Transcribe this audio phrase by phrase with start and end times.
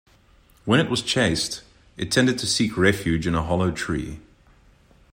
[0.65, 1.61] When it was chased,
[1.95, 4.19] it tended to seek refuge in a hollow tree.